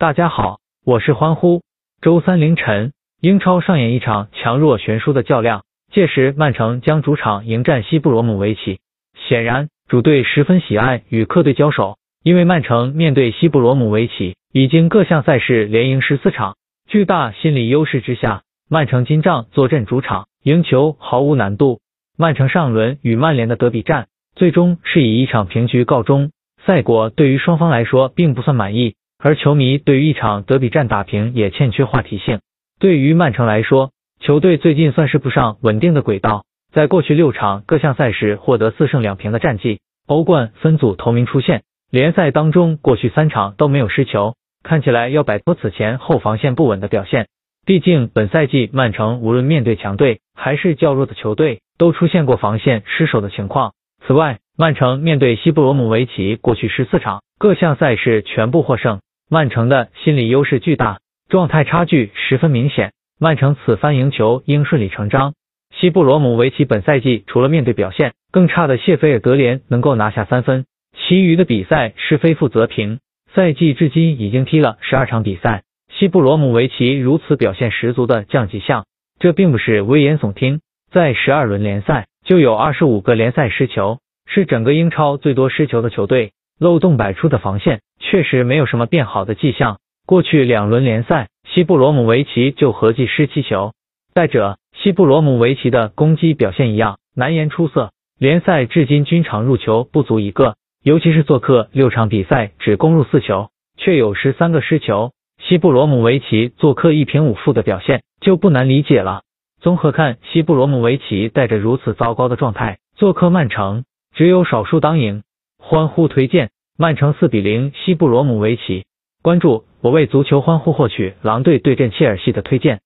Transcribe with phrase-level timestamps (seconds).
[0.00, 1.60] 大家好，我是欢呼。
[2.00, 8.80] 周三凌晨，英超上演一场强弱悬殊的较量，届时曼城将主场迎战西布罗姆维奇。
[9.28, 16.56] 显然，主队十分喜爱与客队交手，因为曼城面对西布罗姆维奇已经各项赛事连赢十四场，
[16.88, 18.40] 巨大心理优势之下，
[18.70, 21.80] 曼城金帐坐镇主场，赢球毫无难度。
[22.16, 26.30] 曼城上轮与曼联的德比战，最终是以一场平局告终，
[26.64, 32.40] 赛果对于双方来说并不算满意，而球迷对于一场德比战打平也欠缺话题性。
[32.78, 47.28] 对于曼城来说，球队最近算是不上稳定的轨道，在过去六场各项赛事获得四胜两平的战绩，欧冠分组头名出现，联赛当中过去三场都没有失球，看起来要摆脱此前后防线不稳的表现。
[47.66, 51.60] 毕竟本赛季曼城无论面对强队还是较弱的球队。
[51.80, 53.72] 都出现过防线失守的情况。
[54.06, 59.00] 此外，曼城面对西布罗姆维奇，过去十四场各项赛事全部获胜，
[59.32, 60.98] 曼城的心理优势巨大，
[61.28, 62.92] 状态差距十分明显。
[63.16, 65.34] 曼城此番赢球应顺理成章。
[65.72, 70.64] 西布罗姆维奇本赛季除了面对表现更差的谢菲尔德联能够拿下三分，
[70.96, 72.98] 其余的比赛是非负则平。
[73.32, 78.84] 赛季至今已经踢了十二场比赛，西布罗姆维奇如此表现十足的降级项，
[79.20, 80.60] 这并不是危言耸听。
[80.90, 89.78] 在十二轮联赛就有二十五个联赛失球，是整个英超最多失球的球队，漏洞百出的防线确实没有什么变好的迹象。
[90.06, 93.72] 过去两轮联赛，西布罗姆维奇就合计失七球。
[94.12, 105.12] 再者，西布罗姆维奇的攻击表现一样难言出色，联赛至今均场入球不足一个，尤其是做客六场比赛只攻入四球，却有十三个失球。
[105.42, 109.22] 西布罗姆维奇做客一平五负的表现就不难理解了。
[109.62, 115.22] 综合看，西布罗姆维奇带着如此糟糕的状态做客曼城，只有少数当赢。
[115.60, 118.84] 欢呼推荐曼城四比零西布罗姆维奇。
[119.22, 122.80] 关注我为足球欢呼获取狼队对阵切尔西的推荐。